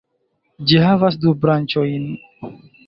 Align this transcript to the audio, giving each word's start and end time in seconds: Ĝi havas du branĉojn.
Ĝi 0.71 0.81
havas 0.85 1.21
du 1.27 1.37
branĉojn. 1.45 2.13